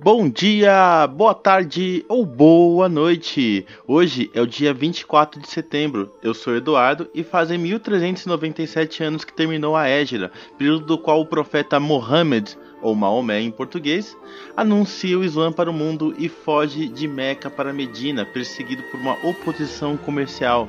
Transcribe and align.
Bom 0.00 0.28
dia, 0.28 1.08
boa 1.08 1.34
tarde 1.34 2.04
ou 2.08 2.24
boa 2.24 2.88
noite. 2.88 3.66
Hoje 3.84 4.30
é 4.32 4.40
o 4.40 4.46
dia 4.46 4.72
24 4.72 5.40
de 5.40 5.48
setembro. 5.48 6.12
Eu 6.22 6.32
sou 6.32 6.54
Eduardo 6.54 7.10
e 7.12 7.24
fazem 7.24 7.58
1397 7.58 9.02
anos 9.02 9.24
que 9.24 9.32
terminou 9.32 9.74
a 9.74 9.88
Égira, 9.88 10.30
período 10.56 10.86
do 10.86 10.98
qual 10.98 11.20
o 11.20 11.26
profeta 11.26 11.80
Mohammed, 11.80 12.56
ou 12.80 12.94
Maomé 12.94 13.40
em 13.40 13.50
português, 13.50 14.16
anuncia 14.56 15.18
o 15.18 15.24
Islã 15.24 15.50
para 15.50 15.68
o 15.68 15.74
mundo 15.74 16.14
e 16.16 16.28
foge 16.28 16.86
de 16.86 17.08
Meca 17.08 17.50
para 17.50 17.72
Medina, 17.72 18.24
perseguido 18.24 18.84
por 18.92 19.00
uma 19.00 19.16
oposição 19.24 19.96
comercial. 19.96 20.68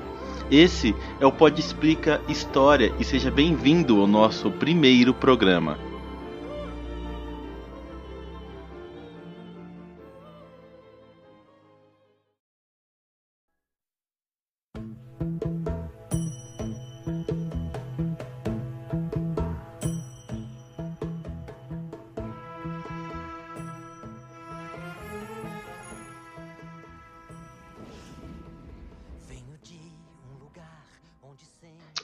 Esse 0.49 0.95
é 1.19 1.25
o 1.27 1.31
Pod 1.31 1.59
Explica 1.59 2.19
História 2.27 2.91
e 2.99 3.03
seja 3.03 3.29
bem-vindo 3.29 4.01
ao 4.01 4.07
nosso 4.07 4.49
primeiro 4.49 5.13
programa. 5.13 5.88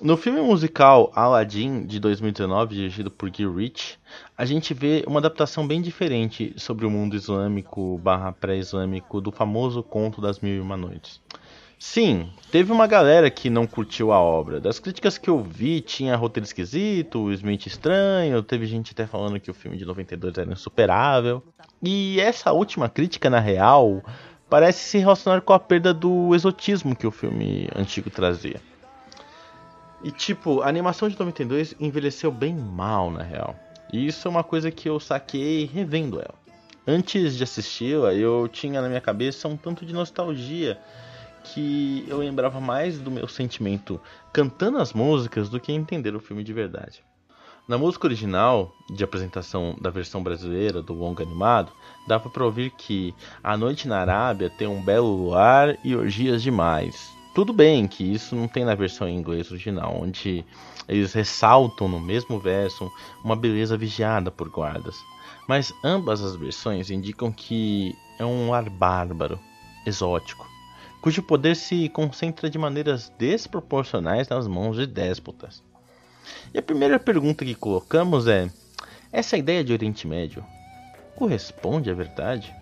No 0.05 0.16
filme 0.16 0.40
musical 0.40 1.12
Aladdin 1.16 1.84
de 1.84 2.00
2019, 2.00 2.76
dirigido 2.76 3.09
por 3.09 3.27
Guy 3.32 3.48
Ritchie, 3.48 3.98
a 4.38 4.45
gente 4.45 4.72
vê 4.72 5.04
uma 5.08 5.18
adaptação 5.18 5.66
bem 5.66 5.81
diferente 5.81 6.54
sobre 6.58 6.86
o 6.86 6.91
mundo 6.91 7.16
islâmico 7.16 7.98
barra 8.04 8.31
pré-islâmico 8.31 9.20
do 9.20 9.31
famoso 9.31 9.81
conto 9.81 10.22
das 10.22 10.39
Mil 10.42 10.58
e 10.58 10.59
Uma 10.59 10.78
Noites. 10.78 11.20
Sim, 11.80 12.30
teve 12.52 12.72
uma 12.72 12.86
galera 12.86 13.31
que 13.31 13.50
não 13.50 13.66
curtiu 13.66 14.12
a 14.12 14.20
obra. 14.20 14.62
Das 14.62 14.78
críticas 14.78 15.17
que 15.17 15.28
eu 15.28 15.42
vi, 15.42 15.81
tinha 15.81 16.16
roteiro 16.16 16.45
esquisito, 16.45 17.31
Smith 17.31 17.66
estranho, 17.66 18.44
teve 18.44 18.67
gente 18.67 18.92
até 18.92 19.08
falando 19.08 19.40
que 19.40 19.50
o 19.50 19.56
filme 19.56 19.75
de 19.75 19.86
92 19.86 20.38
era 20.38 20.53
insuperável. 20.53 21.42
E 21.81 22.19
essa 22.19 22.53
última 22.53 22.88
crítica, 22.88 23.28
na 23.28 23.40
real, 23.40 24.03
parece 24.47 24.88
se 24.88 25.00
relacionar 25.00 25.42
com 25.42 25.53
a 25.53 25.59
perda 25.59 25.92
do 25.92 26.36
exotismo 26.36 26.95
que 26.95 27.08
o 27.08 27.12
filme 27.12 27.67
antigo 27.75 28.12
trazia. 28.12 28.62
E 30.06 30.11
tipo, 30.11 30.61
a 30.61 30.70
animação 30.70 31.09
de 31.09 31.17
92 31.17 31.75
envelheceu 31.80 32.31
bem 32.31 32.53
mal, 32.53 33.09
na 33.09 33.23
real. 33.23 33.56
E 33.92 34.06
isso 34.06 34.28
é 34.28 34.30
uma 34.30 34.44
coisa 34.44 34.70
que 34.70 34.88
eu 34.88 35.00
saquei 35.00 35.66
revendo 35.66 36.20
ela. 36.20 36.36
Antes 36.86 37.36
de 37.36 37.44
assisti-la, 37.44 38.14
eu 38.14 38.47
tinha 38.47 38.84
na 38.84 38.88
minha 38.88 39.02
cabeça 39.02 39.47
um 39.47 39.58
tanto 39.58 39.84
de 39.84 39.95
nostalgia 39.95 40.80
que 41.44 42.06
eu 42.08 42.20
lembrava 42.20 42.62
mais 42.62 43.00
do 43.00 43.09
meu 43.09 43.28
sentimento 43.28 44.00
cantando 44.31 44.78
as 44.78 44.94
músicas 44.94 45.50
do 45.50 45.59
que 45.59 45.72
entender 45.72 46.16
o 46.16 46.19
filme 46.19 46.44
de 46.44 46.53
verdade. 46.53 47.03
Na 47.67 47.75
música 47.75 48.06
original, 48.06 48.72
de 48.92 49.03
apresentação 49.03 49.75
da 49.81 49.90
versão 49.90 50.22
brasileira 50.22 50.84
do 50.84 50.94
longa 50.94 51.23
animado, 51.23 51.72
dava 52.08 52.30
para 52.30 52.45
ouvir 52.45 52.69
que 52.69 53.12
a 53.44 53.58
noite 53.58 53.88
na 53.88 54.02
Arábia 54.02 54.52
tem 54.52 54.67
um 54.67 54.84
belo 54.84 55.16
luar 55.16 55.75
e 55.84 55.95
orgias 55.95 56.44
demais. 56.44 57.14
Tudo 57.36 57.52
bem 57.52 57.86
que 57.86 58.02
isso 58.02 58.33
não 58.33 58.47
tem 58.47 58.64
na 58.64 58.73
versão 58.75 59.09
em 59.09 59.17
inglês 59.17 59.52
original, 59.52 59.94
onde 60.02 60.45
eles 60.88 61.11
ressaltam 61.11 61.86
no 61.89 62.00
mesmo 62.00 62.39
verso 62.39 62.89
uma 63.25 63.36
beleza 63.36 63.75
vigiada 63.75 64.31
por 64.31 64.47
guardas. 64.47 64.95
Mas 65.45 65.73
ambas 65.83 66.22
as 66.22 66.38
versões 66.38 66.89
indicam 66.89 67.33
que 67.33 67.94
é 68.17 68.23
um 68.23 68.53
ar 68.53 68.69
bárbaro, 68.69 69.38
exótico, 69.86 70.47
cujo 71.02 71.22
poder 71.22 71.58
se 71.58 71.89
concentra 71.89 72.50
de 72.50 72.57
maneiras 72.57 73.12
desproporcionais 73.19 74.29
nas 74.29 74.47
mãos 74.47 74.78
de 74.78 74.88
déspotas. 74.88 75.62
E 76.53 76.57
a 76.57 76.63
primeira 76.63 76.97
pergunta 76.97 77.44
que 77.44 77.53
colocamos 77.53 78.28
é: 78.28 78.50
essa 79.12 79.35
ideia 79.35 79.62
de 79.62 79.73
Oriente 79.73 80.07
Médio 80.07 80.41
corresponde 81.17 81.91
à 81.91 81.94
verdade? 81.94 82.56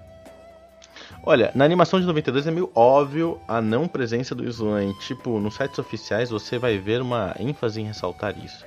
Olha, 1.25 1.53
na 1.55 1.63
animação 1.63 2.01
de 2.01 2.05
92 2.05 2.47
é 2.47 2.51
meio 2.51 2.69
óbvio 2.75 3.39
a 3.47 3.61
não 3.61 3.87
presença 3.87 4.35
do. 4.35 4.43
E, 4.43 4.93
tipo, 4.99 5.39
nos 5.39 5.55
sites 5.55 5.79
oficiais 5.79 6.29
você 6.29 6.59
vai 6.59 6.77
ver 6.77 7.01
uma 7.01 7.33
ênfase 7.39 7.79
em 7.79 7.85
ressaltar 7.85 8.37
isso. 8.37 8.65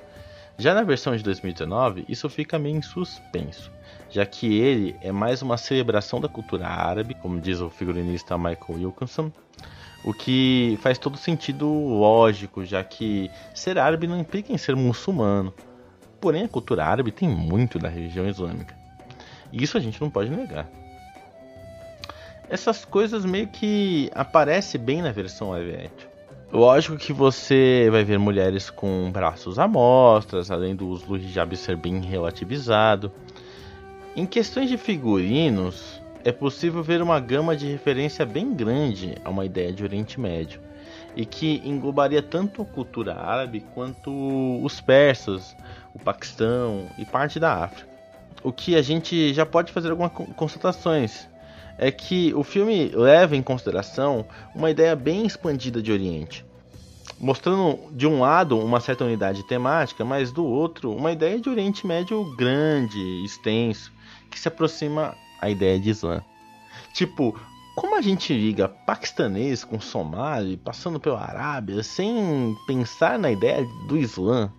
Já 0.57 0.73
na 0.73 0.83
versão 0.83 1.15
de 1.15 1.23
2019, 1.23 2.07
isso 2.09 2.31
fica 2.31 2.59
meio 2.59 2.79
em 2.79 2.81
suspenso, 2.81 3.71
já 4.09 4.25
que 4.25 4.59
ele 4.59 4.97
é 5.03 5.13
mais 5.13 5.43
uma 5.43 5.59
celebração 5.59 6.19
da 6.19 6.31
cultura 6.31 6.67
árabe, 6.67 7.13
como 7.21 7.39
diz 7.39 7.61
o 7.61 7.69
figurinista 7.69 8.39
Michael 8.39 8.59
Wilkinson, 8.71 9.31
o 10.03 10.15
que 10.15 10.79
faz 10.81 10.97
todo 10.97 11.19
sentido 11.19 11.69
lógico, 11.69 12.65
já 12.65 12.83
que 12.83 13.31
ser 13.53 13.77
árabe 13.79 14.07
não 14.07 14.19
implica 14.19 14.51
em 14.51 14.57
ser 14.57 14.75
muçulmano. 14.75 15.53
Porém, 16.19 16.45
a 16.45 16.49
cultura 16.49 16.87
árabe 16.87 17.13
tem 17.13 17.29
muito 17.29 17.79
da 17.79 17.91
religião 17.91 18.27
islâmica. 18.27 18.75
E 19.53 19.63
isso 19.63 19.77
a 19.77 19.81
gente 19.81 20.01
não 20.01 20.09
pode 20.09 20.31
negar 20.31 20.67
essas 22.49 22.85
coisas 22.85 23.25
meio 23.25 23.49
que 23.49 24.11
aparecem 24.15 24.81
bem 24.81 25.03
na 25.03 25.13
versão 25.13 25.51
live 25.51 25.75
action. 25.75 26.09
Lógico 26.53 26.97
que 26.97 27.13
você 27.13 27.89
vai 27.91 28.05
ver 28.05 28.19
mulheres 28.19 28.71
com 28.71 29.11
braços 29.11 29.59
à 29.59 29.69
além 30.51 30.77
do 30.77 30.89
uso 30.89 31.07
do 31.07 31.17
hijab 31.17 31.57
ser 31.57 31.77
bem 31.77 32.01
relativizado. 32.01 33.11
Em 34.15 34.25
questões 34.25 34.69
de 34.69 34.79
figurinos, 34.79 36.01
é 36.25 36.33
possível 36.33 36.83
ver 36.83 37.03
uma 37.03 37.21
gama 37.21 37.57
de 37.57 37.67
referência 37.67 38.25
bem 38.25 38.55
grande 38.55 39.17
a 39.25 39.31
uma 39.31 39.45
ideia 39.45 39.73
de 39.73 39.83
Oriente 39.83 40.19
Médio, 40.19 40.61
e 41.17 41.27
que 41.27 41.61
englobaria 41.65 42.23
tanto 42.23 42.63
a 42.63 42.65
cultura 42.65 43.15
árabe 43.15 43.65
quanto 43.75 44.11
os 44.63 44.81
persas, 44.81 45.57
o 45.95 45.99
Paquistão 45.99 46.87
e 46.97 47.05
parte 47.05 47.41
da 47.41 47.65
África. 47.65 47.89
O 48.43 48.53
que 48.53 48.77
a 48.77 48.83
gente 48.83 49.35
já 49.35 49.45
pode 49.45 49.73
fazer 49.73 49.91
algumas 49.91 50.13
constatações, 50.13 51.29
é 51.79 51.91
que 51.91 52.33
o 52.35 52.43
filme 52.43 52.91
leva 52.95 53.37
em 53.37 53.43
consideração 53.43 54.27
uma 54.55 54.71
ideia 54.71 54.97
bem 54.97 55.27
expandida 55.27 55.83
de 55.83 55.93
Oriente, 55.93 56.45
mostrando 57.19 57.79
de 57.93 58.07
um 58.07 58.21
lado 58.21 58.59
uma 58.59 58.81
certa 58.81 59.05
unidade 59.05 59.43
temática, 59.45 60.05
mas 60.05 60.33
do 60.33 60.45
outro 60.45 60.93
uma 60.93 61.13
ideia 61.13 61.41
de 61.41 61.49
Oriente 61.49 61.87
Médio 61.87 62.25
grande, 62.37 63.25
extenso, 63.25 63.93
que 64.31 64.39
se 64.39 64.49
aproxima 64.49 65.15
à 65.41 65.51
ideia 65.51 65.79
de 65.79 65.91
Islã. 65.91 66.23
Tipo, 66.93 67.39
como 67.75 67.95
a 67.95 68.01
gente 68.01 68.33
liga 68.33 68.69
paquistanês 68.69 69.63
com 69.63 69.79
somali, 69.79 70.57
passando 70.57 70.99
pela 70.99 71.21
Arábia, 71.21 71.83
sem 71.83 72.57
pensar 72.67 73.19
na 73.19 73.31
ideia 73.31 73.67
do 73.87 73.99
Islã? 73.99 74.51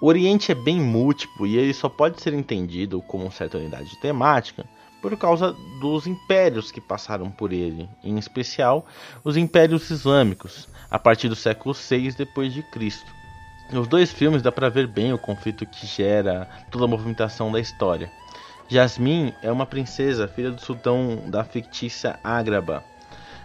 O 0.00 0.06
Oriente 0.06 0.52
é 0.52 0.54
bem 0.54 0.80
múltiplo 0.80 1.46
e 1.46 1.56
ele 1.56 1.72
só 1.72 1.88
pode 1.88 2.20
ser 2.20 2.34
entendido 2.34 3.00
como 3.02 3.30
certa 3.30 3.58
unidade 3.58 3.98
temática 4.00 4.66
por 5.00 5.16
causa 5.16 5.54
dos 5.80 6.06
impérios 6.06 6.70
que 6.70 6.80
passaram 6.80 7.30
por 7.30 7.52
ele, 7.52 7.88
em 8.02 8.18
especial 8.18 8.86
os 9.22 9.36
impérios 9.36 9.90
islâmicos, 9.90 10.68
a 10.90 10.98
partir 10.98 11.28
do 11.28 11.36
século 11.36 11.74
6 11.74 12.14
depois 12.14 12.52
de 12.52 12.62
Cristo. 12.62 13.10
Nos 13.70 13.88
dois 13.88 14.12
filmes 14.12 14.42
dá 14.42 14.52
para 14.52 14.70
ver 14.70 14.86
bem 14.86 15.12
o 15.12 15.18
conflito 15.18 15.66
que 15.66 15.86
gera 15.86 16.48
toda 16.70 16.84
a 16.84 16.88
movimentação 16.88 17.50
da 17.50 17.60
história. 17.60 18.10
Jasmine 18.68 19.34
é 19.42 19.50
uma 19.50 19.66
princesa, 19.66 20.28
filha 20.28 20.50
do 20.50 20.60
sultão 20.60 21.24
da 21.26 21.44
fictícia 21.44 22.18
Ágraba. 22.22 22.82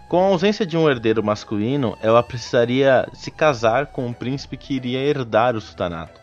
Com 0.08 0.20
a 0.20 0.28
ausência 0.28 0.66
de 0.66 0.78
um 0.78 0.90
herdeiro 0.90 1.24
masculino, 1.24 1.98
ela 2.02 2.22
precisaria 2.22 3.08
se 3.14 3.32
casar 3.32 3.88
com 3.88 4.06
um 4.06 4.14
príncipe 4.14 4.58
que 4.58 4.76
iria 4.76 5.00
herdar 5.00 5.56
o 5.56 5.62
sultanato 5.62 6.21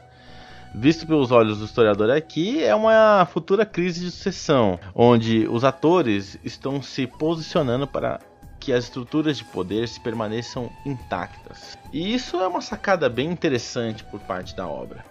visto 0.75 1.07
pelos 1.07 1.31
olhos 1.31 1.59
do 1.59 1.65
historiador 1.65 2.11
aqui, 2.11 2.63
é 2.63 2.75
uma 2.75 3.27
futura 3.31 3.65
crise 3.65 4.01
de 4.01 4.11
sucessão, 4.11 4.79
onde 4.95 5.47
os 5.49 5.65
atores 5.65 6.39
estão 6.45 6.83
se 6.83 7.07
posicionando 7.07 7.87
para 7.87 8.21
que 8.61 8.73
as 8.73 8.85
estruturas 8.85 9.39
de 9.39 9.45
poder 9.45 9.89
se 9.89 10.01
permaneçam 10.01 10.71
intactas. 10.85 11.79
E 11.93 12.15
isso 12.15 12.37
é 12.39 12.47
uma 12.47 12.61
sacada 12.61 13.09
bem 13.09 13.31
interessante 13.31 14.05
por 14.05 14.21
parte 14.21 14.55
da 14.55 14.67
obra. 14.67 15.05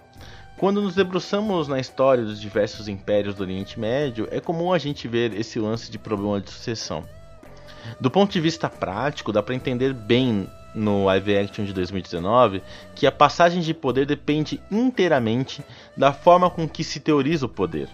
Quando 0.58 0.82
nos 0.82 0.96
debruçamos 0.96 1.68
na 1.68 1.80
história 1.80 2.24
dos 2.24 2.42
diversos 2.42 2.88
impérios 2.88 3.36
do 3.36 3.44
Oriente 3.44 3.80
Médio, 3.80 4.28
é 4.32 4.40
comum 4.40 4.74
a 4.74 4.78
gente 4.80 5.08
ver 5.08 5.34
esse 5.34 5.60
lance 5.60 5.92
de 5.92 6.00
problema 6.00 6.42
de 6.42 6.50
sucessão. 6.50 7.04
Do 8.02 8.10
ponto 8.10 8.32
de 8.32 8.42
vista 8.42 8.68
prático, 8.68 9.32
dá 9.32 9.42
para 9.42 9.56
entender 9.56 9.94
bem 9.94 10.50
no 10.78 11.06
live 11.06 11.38
action 11.38 11.66
de 11.66 11.74
2019 11.74 12.62
que 12.96 13.08
a 13.08 13.12
passagem 13.12 13.62
de 13.62 13.74
poder 13.74 14.06
depende 14.06 14.62
inteiramente 14.72 15.64
da 15.96 16.14
forma 16.14 16.50
com 16.50 16.70
que 16.70 16.84
se 16.84 17.00
teoriza 17.00 17.48
o 17.48 17.50
poder. 17.50 17.90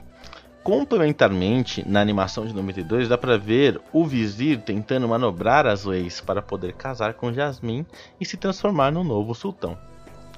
Complementarmente, 0.63 1.87
na 1.87 1.99
animação 1.99 2.45
de 2.45 2.53
92 2.53 3.09
dá 3.09 3.17
para 3.17 3.37
ver 3.37 3.81
o 3.91 4.05
vizir 4.05 4.61
tentando 4.61 5.07
manobrar 5.07 5.65
as 5.65 5.83
leis 5.83 6.21
para 6.21 6.41
poder 6.41 6.73
casar 6.73 7.15
com 7.15 7.33
Jasmine 7.33 7.85
e 8.19 8.25
se 8.25 8.37
transformar 8.37 8.91
no 8.91 9.03
novo 9.03 9.33
sultão. 9.33 9.77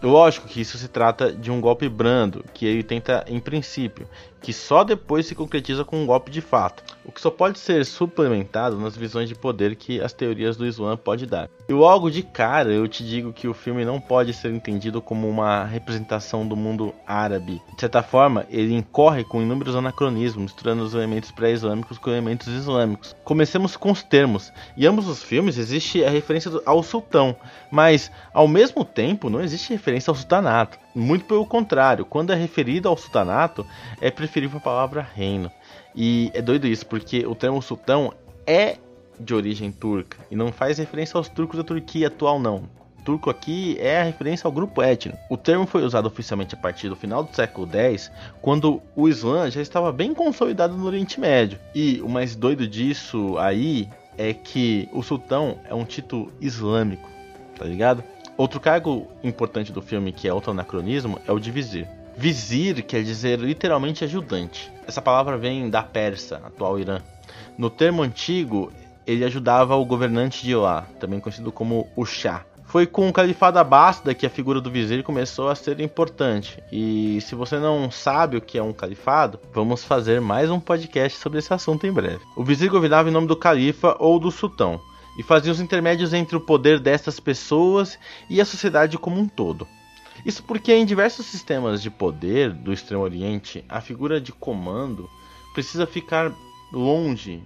Lógico 0.02 0.48
que 0.48 0.62
isso 0.62 0.78
se 0.78 0.88
trata 0.88 1.32
de 1.32 1.50
um 1.50 1.60
golpe 1.60 1.90
brando, 1.90 2.44
que 2.54 2.66
ele 2.66 2.84
tenta 2.84 3.26
em 3.28 3.40
princípio, 3.40 4.08
que 4.46 4.54
só 4.54 4.84
depois 4.84 5.26
se 5.26 5.34
concretiza 5.34 5.84
com 5.84 5.98
um 5.98 6.06
golpe 6.06 6.30
de 6.30 6.40
fato, 6.40 6.84
o 7.04 7.12
que 7.12 7.20
só 7.20 7.32
pode 7.32 7.58
ser 7.58 7.84
suplementado 7.84 8.78
nas 8.78 8.96
visões 8.96 9.28
de 9.28 9.34
poder 9.34 9.76
que 9.76 10.00
as 10.00 10.14
teorias 10.14 10.56
do 10.56 10.68
Islã 10.68 10.96
pode 10.96 11.26
dar. 11.26 11.50
E 11.68 11.74
logo 11.74 12.12
de 12.12 12.22
cara 12.22 12.72
eu 12.72 12.88
te 12.88 13.04
digo 13.04 13.34
que 13.34 13.48
o 13.48 13.56
filme 13.56 13.84
não 13.84 14.00
pode 14.00 14.34
ser 14.34 14.54
entendido 14.54 15.02
como 15.02 15.28
uma 15.28 15.64
representação 15.64 16.48
do 16.48 16.56
mundo 16.56 16.94
árabe. 17.08 17.60
De 17.74 17.82
certa 17.82 18.04
forma, 18.04 18.46
ele 18.52 18.76
incorre 18.76 19.24
com 19.24 19.42
inúmeros 19.42 19.76
anacronismos, 19.76 20.44
misturando 20.44 20.84
os 20.84 20.94
elementos 20.94 21.32
pré-islâmicos 21.32 21.98
com 21.98 22.12
elementos 22.12 22.48
islâmicos. 22.48 23.16
Comecemos 23.24 23.76
com 23.76 23.92
os 23.92 24.04
termos. 24.04 24.54
Em 24.78 24.86
ambos 24.86 25.08
os 25.08 25.24
filmes 25.24 25.58
existe 25.58 26.06
a 26.06 26.10
referência 26.12 26.52
ao 26.68 26.84
sultão, 26.84 27.36
mas 27.72 28.12
ao 28.32 28.48
mesmo 28.48 28.86
tempo 28.86 29.28
não 29.28 29.42
existe 29.42 29.74
referência 29.86 30.10
ao 30.10 30.16
sultanato. 30.16 30.80
Muito 30.96 31.26
pelo 31.26 31.46
contrário, 31.46 32.06
quando 32.06 32.34
é 32.34 32.36
referido 32.36 32.90
ao 32.90 32.98
sultanato, 32.98 33.66
é 34.02 34.10
preferível 34.10 34.58
a 34.58 34.62
palavra 34.62 35.08
reino. 35.14 35.52
E 35.96 36.32
é 36.34 36.42
doido 36.42 36.66
isso, 36.66 36.88
porque 36.88 37.24
o 37.28 37.36
termo 37.36 37.62
sultão 37.62 38.12
é 38.48 38.78
de 39.20 39.34
origem 39.36 39.72
turca 39.72 40.18
e 40.32 40.36
não 40.36 40.52
faz 40.52 40.80
referência 40.80 41.18
aos 41.18 41.30
turcos 41.30 41.58
da 41.58 41.64
Turquia 41.64 42.08
atual, 42.08 42.40
não. 42.40 42.64
Turco 43.06 43.30
aqui 43.30 43.78
é 43.80 44.02
a 44.02 44.04
referência 44.04 44.48
ao 44.48 44.52
grupo 44.52 44.82
étnico. 44.82 45.20
O 45.30 45.38
termo 45.38 45.68
foi 45.68 45.84
usado 45.84 46.08
oficialmente 46.08 46.56
a 46.56 46.58
partir 46.58 46.90
do 46.90 46.96
final 46.96 47.24
do 47.24 47.36
século 47.36 47.70
X, 47.72 48.12
quando 48.42 48.82
o 48.96 49.08
Islã 49.08 49.52
já 49.52 49.62
estava 49.62 49.92
bem 49.92 50.16
consolidado 50.16 50.76
no 50.76 50.88
Oriente 50.88 51.20
Médio. 51.20 51.60
E 51.76 52.02
o 52.02 52.10
mais 52.10 52.36
doido 52.36 52.68
disso 52.68 53.38
aí 53.38 53.88
é 54.18 54.34
que 54.34 54.90
o 54.92 55.04
sultão 55.04 55.60
é 55.70 55.76
um 55.76 55.86
título 55.86 56.34
islâmico, 56.42 57.08
tá 57.56 57.66
ligado? 57.66 58.04
Outro 58.38 58.60
cargo 58.60 59.08
importante 59.24 59.72
do 59.72 59.82
filme, 59.82 60.12
que 60.12 60.28
é 60.28 60.34
outro 60.34 60.52
anacronismo, 60.52 61.20
é 61.26 61.32
o 61.32 61.40
de 61.40 61.52
vizir. 61.52 61.88
Vizir 62.18 62.84
quer 62.84 63.02
dizer 63.02 63.40
literalmente 63.40 64.04
ajudante. 64.04 64.70
Essa 64.86 65.02
palavra 65.02 65.38
vem 65.38 65.70
da 65.70 65.82
Pérsia, 65.82 66.42
atual 66.44 66.78
Irã. 66.78 67.00
No 67.58 67.70
termo 67.70 68.04
antigo, 68.04 68.74
ele 69.08 69.24
ajudava 69.24 69.76
o 69.78 69.86
governante 69.86 70.44
de 70.44 70.54
lá, 70.54 70.86
também 71.00 71.22
conhecido 71.22 71.50
como 71.50 71.88
o 71.96 72.06
Shah. 72.06 72.44
Foi 72.66 72.86
com 72.86 73.08
o 73.08 73.14
califado 73.14 73.58
Abássida 73.58 74.14
que 74.14 74.26
a 74.26 74.30
figura 74.30 74.60
do 74.60 74.72
vizir 74.72 75.02
começou 75.02 75.48
a 75.48 75.56
ser 75.56 75.80
importante. 75.80 76.62
E 76.70 77.22
se 77.22 77.36
você 77.36 77.58
não 77.58 77.90
sabe 77.90 78.36
o 78.36 78.42
que 78.42 78.58
é 78.58 78.64
um 78.64 78.74
califado, 78.74 79.40
vamos 79.54 79.86
fazer 79.86 80.20
mais 80.20 80.50
um 80.50 80.60
podcast 80.60 81.18
sobre 81.20 81.40
esse 81.40 81.54
assunto 81.54 81.88
em 81.88 81.92
breve. 81.92 82.20
O 82.36 82.44
vizir 82.44 82.70
governava 82.70 83.08
em 83.08 83.14
nome 83.14 83.28
do 83.28 83.36
califa 83.38 83.96
ou 83.98 84.20
do 84.20 84.30
sultão 84.30 84.82
e 85.18 85.24
fazia 85.24 85.52
os 85.52 85.60
intermédios 85.60 86.14
entre 86.14 86.36
o 86.36 86.42
poder 86.42 86.80
dessas 86.80 87.20
pessoas 87.20 87.98
e 88.30 88.42
a 88.42 88.46
sociedade 88.46 88.98
como 88.98 89.20
um 89.20 89.28
todo. 89.28 89.68
Isso 90.26 90.44
porque 90.44 90.74
em 90.74 90.86
diversos 90.86 91.26
sistemas 91.26 91.82
de 91.82 91.90
poder 91.90 92.52
do 92.52 92.72
Extremo 92.72 93.04
Oriente, 93.04 93.66
a 93.68 93.82
figura 93.82 94.22
de 94.22 94.32
comando 94.32 95.10
precisa 95.54 95.86
ficar 95.86 96.32
longe, 96.72 97.44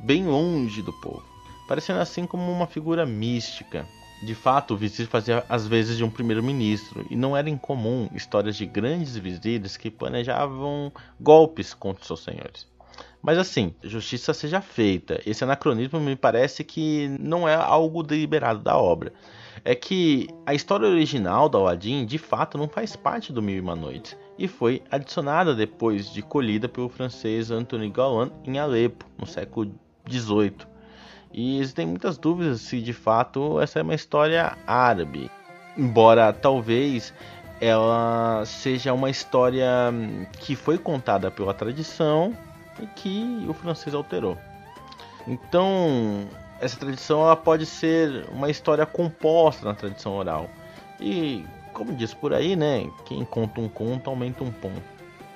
bem 0.00 0.26
longe 0.26 0.82
do 0.82 0.92
povo, 0.92 1.24
parecendo 1.68 2.00
assim 2.00 2.26
como 2.26 2.50
uma 2.50 2.66
figura 2.66 3.06
mística. 3.06 3.86
De 4.24 4.34
fato, 4.36 4.74
o 4.74 4.76
vizir 4.76 5.08
fazia 5.08 5.44
as 5.48 5.66
vezes 5.66 5.96
de 5.96 6.04
um 6.04 6.10
primeiro-ministro, 6.10 7.04
e 7.10 7.16
não 7.16 7.36
era 7.36 7.50
incomum 7.50 8.08
histórias 8.14 8.56
de 8.56 8.64
grandes 8.64 9.16
vizires 9.16 9.76
que 9.76 9.90
planejavam 9.90 10.92
golpes 11.20 11.74
contra 11.74 12.04
seus 12.04 12.22
senhores. 12.22 12.71
Mas 13.22 13.38
assim, 13.38 13.72
justiça 13.84 14.34
seja 14.34 14.60
feita. 14.60 15.20
Esse 15.24 15.44
anacronismo 15.44 16.00
me 16.00 16.16
parece 16.16 16.64
que 16.64 17.08
não 17.20 17.48
é 17.48 17.54
algo 17.54 18.02
deliberado 18.02 18.58
da 18.58 18.76
obra. 18.76 19.12
É 19.64 19.76
que 19.76 20.26
a 20.44 20.52
história 20.52 20.88
original 20.88 21.48
do 21.48 21.56
Aladdin 21.58 22.04
de 22.04 22.18
fato 22.18 22.58
não 22.58 22.68
faz 22.68 22.96
parte 22.96 23.32
do 23.32 23.40
Mil 23.40 23.56
e 23.56 23.60
Uma 23.60 23.76
Noites 23.76 24.16
e 24.36 24.48
foi 24.48 24.82
adicionada 24.90 25.54
depois 25.54 26.12
de 26.12 26.20
colhida 26.20 26.68
pelo 26.68 26.88
francês 26.88 27.52
Anthony 27.52 27.88
Galland 27.88 28.32
em 28.44 28.58
Alepo, 28.58 29.06
no 29.16 29.24
século 29.24 29.72
XVIII. 30.10 30.66
E 31.32 31.60
existem 31.60 31.86
muitas 31.86 32.18
dúvidas 32.18 32.60
se 32.62 32.80
de 32.82 32.92
fato 32.92 33.60
essa 33.60 33.78
é 33.78 33.82
uma 33.82 33.94
história 33.94 34.58
árabe, 34.66 35.30
embora 35.76 36.32
talvez 36.32 37.14
ela 37.60 38.42
seja 38.44 38.92
uma 38.92 39.10
história 39.10 39.68
que 40.40 40.56
foi 40.56 40.76
contada 40.76 41.30
pela 41.30 41.54
tradição 41.54 42.36
e 42.80 42.86
que 42.86 43.44
o 43.48 43.52
francês 43.52 43.94
alterou. 43.94 44.36
Então, 45.26 46.26
essa 46.60 46.76
tradição 46.78 47.22
ela 47.22 47.36
pode 47.36 47.66
ser 47.66 48.26
uma 48.30 48.50
história 48.50 48.86
composta 48.86 49.64
na 49.64 49.74
tradição 49.74 50.12
oral. 50.16 50.48
E, 51.00 51.44
como 51.72 51.94
diz 51.94 52.14
por 52.14 52.32
aí, 52.32 52.56
né, 52.56 52.88
quem 53.04 53.24
conta 53.24 53.60
um 53.60 53.68
conto 53.68 54.08
aumenta 54.08 54.44
um 54.44 54.50
ponto. 54.50 54.82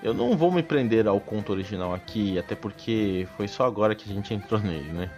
Eu 0.02 0.14
não 0.14 0.36
vou 0.36 0.52
me 0.52 0.62
prender 0.62 1.08
ao 1.08 1.18
conto 1.18 1.52
original 1.52 1.92
aqui, 1.92 2.38
até 2.38 2.54
porque 2.54 3.26
foi 3.36 3.48
só 3.48 3.64
agora 3.64 3.94
que 3.94 4.08
a 4.08 4.14
gente 4.14 4.32
entrou 4.32 4.60
nele, 4.60 4.92
né? 4.92 5.10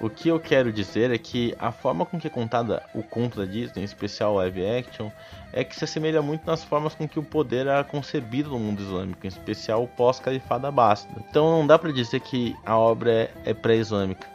O 0.00 0.10
que 0.10 0.28
eu 0.28 0.40
quero 0.40 0.72
dizer 0.72 1.10
é 1.10 1.18
que 1.18 1.54
a 1.58 1.70
forma 1.70 2.04
com 2.04 2.18
que 2.18 2.26
é 2.26 2.30
contada 2.30 2.82
o 2.94 3.02
conto 3.02 3.38
da 3.38 3.44
Disney, 3.44 3.82
em 3.82 3.84
especial 3.84 4.34
live 4.36 4.66
action, 4.66 5.10
é 5.52 5.62
que 5.62 5.76
se 5.76 5.84
assemelha 5.84 6.20
muito 6.20 6.44
nas 6.46 6.64
formas 6.64 6.94
com 6.94 7.08
que 7.08 7.18
o 7.18 7.22
poder 7.22 7.66
era 7.66 7.84
concebido 7.84 8.50
no 8.50 8.58
mundo 8.58 8.82
islâmico, 8.82 9.24
em 9.24 9.28
especial 9.28 9.86
pós-califado 9.86 10.66
Abássida. 10.66 11.22
Então 11.28 11.58
não 11.58 11.66
dá 11.66 11.78
para 11.78 11.92
dizer 11.92 12.20
que 12.20 12.56
a 12.64 12.76
obra 12.76 13.12
é, 13.12 13.30
é 13.44 13.54
pré-islâmica. 13.54 14.32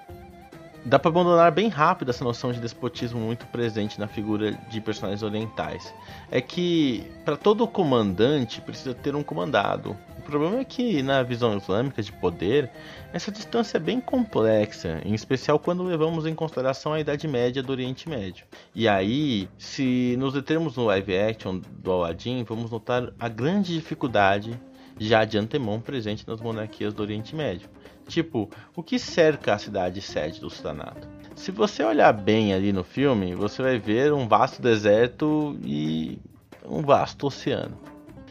Dá 0.85 0.97
para 0.97 1.09
abandonar 1.09 1.51
bem 1.51 1.67
rápido 1.67 2.11
essa 2.11 2.23
noção 2.23 2.53
de 2.53 2.61
despotismo 2.61 3.19
muito 3.19 3.45
presente 3.47 3.99
na 3.99 4.07
figura 4.07 4.53
de 4.69 4.79
personagens 4.79 5.21
orientais. 5.21 5.93
É 6.31 6.39
que 6.39 7.11
para 7.25 7.35
todo 7.35 7.67
comandante 7.67 8.61
precisa 8.61 8.93
ter 8.93 9.13
um 9.13 9.21
comandado, 9.21 9.97
problema 10.27 10.59
é 10.59 10.65
que 10.65 11.01
na 11.01 11.23
visão 11.23 11.57
islâmica 11.57 12.03
de 12.03 12.11
poder, 12.11 12.69
essa 13.13 13.31
distância 13.31 13.77
é 13.77 13.79
bem 13.79 14.01
complexa, 14.01 15.01
em 15.05 15.13
especial 15.13 15.57
quando 15.57 15.83
levamos 15.83 16.25
em 16.25 16.35
consideração 16.35 16.93
a 16.93 16.99
Idade 16.99 17.27
Média 17.27 17.63
do 17.63 17.71
Oriente 17.71 18.09
Médio. 18.09 18.45
E 18.75 18.87
aí, 18.87 19.47
se 19.57 20.15
nos 20.19 20.33
determos 20.33 20.75
no 20.75 20.85
live 20.85 21.17
action 21.17 21.61
do 21.79 21.91
Aladdin, 21.91 22.43
vamos 22.43 22.69
notar 22.69 23.13
a 23.17 23.29
grande 23.29 23.73
dificuldade 23.73 24.59
já 24.99 25.23
de 25.23 25.37
antemão 25.37 25.79
presente 25.79 26.27
nas 26.27 26.41
monarquias 26.41 26.93
do 26.93 27.01
Oriente 27.01 27.33
Médio. 27.33 27.69
Tipo, 28.07 28.49
o 28.75 28.83
que 28.83 28.99
cerca 28.99 29.53
a 29.53 29.57
cidade 29.57 30.01
sede 30.01 30.41
do 30.41 30.49
sultanato? 30.49 31.07
Se 31.35 31.51
você 31.51 31.83
olhar 31.83 32.11
bem 32.11 32.53
ali 32.53 32.73
no 32.73 32.83
filme, 32.83 33.33
você 33.33 33.61
vai 33.61 33.79
ver 33.79 34.11
um 34.11 34.27
vasto 34.27 34.61
deserto 34.61 35.57
e 35.63 36.19
um 36.65 36.81
vasto 36.81 37.27
oceano. 37.27 37.77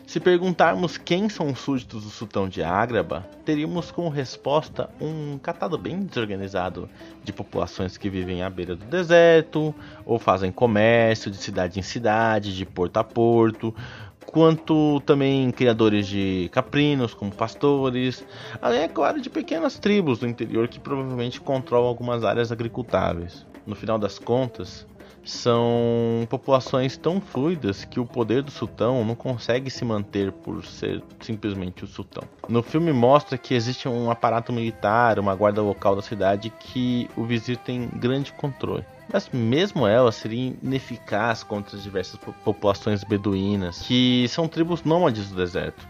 Se 0.06 0.20
perguntarmos 0.20 0.96
quem 0.96 1.28
são 1.28 1.48
os 1.48 1.58
súditos 1.58 2.04
do 2.04 2.10
sultão 2.10 2.48
de 2.48 2.62
Ágraba, 2.62 3.28
teríamos 3.44 3.90
como 3.90 4.08
resposta 4.08 4.88
um 5.00 5.36
catado 5.36 5.76
bem 5.76 5.98
desorganizado 5.98 6.88
de 7.24 7.32
populações 7.32 7.96
que 7.96 8.08
vivem 8.08 8.40
à 8.40 8.48
beira 8.48 8.76
do 8.76 8.84
deserto, 8.84 9.74
ou 10.04 10.16
fazem 10.20 10.52
comércio 10.52 11.28
de 11.28 11.36
cidade 11.36 11.80
em 11.80 11.82
cidade, 11.82 12.56
de 12.56 12.64
porto 12.64 12.98
a 12.98 13.04
porto, 13.04 13.74
quanto 14.24 15.00
também 15.00 15.50
criadores 15.50 16.06
de 16.06 16.48
caprinos, 16.52 17.12
como 17.12 17.34
pastores, 17.34 18.24
além, 18.62 18.82
é 18.82 18.88
claro, 18.88 19.20
de 19.20 19.28
pequenas 19.28 19.76
tribos 19.76 20.20
do 20.20 20.28
interior 20.28 20.68
que 20.68 20.78
provavelmente 20.78 21.40
controlam 21.40 21.88
algumas 21.88 22.22
áreas 22.22 22.52
agricultáveis. 22.52 23.44
No 23.66 23.74
final 23.74 23.98
das 23.98 24.20
contas, 24.20 24.86
são 25.26 26.26
populações 26.30 26.96
tão 26.96 27.20
fluidas 27.20 27.84
que 27.84 27.98
o 27.98 28.06
poder 28.06 28.42
do 28.42 28.50
sultão 28.50 29.04
não 29.04 29.16
consegue 29.16 29.68
se 29.70 29.84
manter 29.84 30.30
por 30.30 30.64
ser 30.64 31.02
simplesmente 31.20 31.84
o 31.84 31.86
sultão. 31.86 32.22
No 32.48 32.62
filme 32.62 32.92
mostra 32.92 33.36
que 33.36 33.52
existe 33.52 33.88
um 33.88 34.10
aparato 34.10 34.52
militar, 34.52 35.18
uma 35.18 35.34
guarda 35.34 35.60
local 35.60 35.96
da 35.96 36.02
cidade 36.02 36.50
que 36.50 37.10
o 37.16 37.24
vizir 37.24 37.56
tem 37.58 37.88
grande 37.94 38.32
controle. 38.32 38.84
Mas 39.12 39.28
mesmo 39.32 39.86
ela 39.86 40.12
seria 40.12 40.54
ineficaz 40.62 41.42
contra 41.42 41.76
as 41.76 41.82
diversas 41.82 42.18
populações 42.44 43.02
beduínas, 43.04 43.80
que 43.80 44.26
são 44.28 44.48
tribos 44.48 44.84
nômades 44.84 45.30
do 45.30 45.36
deserto, 45.36 45.86